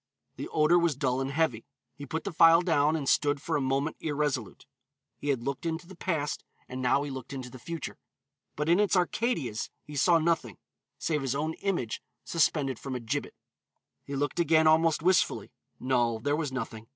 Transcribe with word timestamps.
The 0.35 0.49
odor 0.49 0.79
was 0.79 0.95
dull 0.95 1.21
and 1.21 1.29
heavy. 1.29 1.63
He 1.95 2.07
put 2.07 2.23
the 2.23 2.31
phial 2.33 2.63
down 2.63 2.95
and 2.95 3.07
stood 3.07 3.39
for 3.39 3.55
a 3.55 3.61
moment 3.61 3.97
irresolute. 3.99 4.65
He 5.19 5.29
had 5.29 5.43
looked 5.43 5.63
into 5.63 5.85
the 5.85 5.95
past 5.95 6.43
and 6.67 6.81
now 6.81 7.03
he 7.03 7.11
looked 7.11 7.33
into 7.33 7.51
the 7.51 7.59
future. 7.59 7.99
But 8.55 8.67
in 8.67 8.79
its 8.79 8.95
Arcadias 8.95 9.69
he 9.83 9.95
saw 9.95 10.17
nothing, 10.17 10.57
save 10.97 11.21
his 11.21 11.35
own 11.35 11.53
image 11.53 12.01
suspended 12.25 12.79
from 12.79 12.95
a 12.95 12.99
gibbet. 12.99 13.35
He 14.03 14.15
looked 14.15 14.39
again 14.39 14.65
almost 14.65 15.03
wistfully; 15.03 15.51
no, 15.79 16.17
there 16.17 16.35
was 16.35 16.51
nothing. 16.51 16.87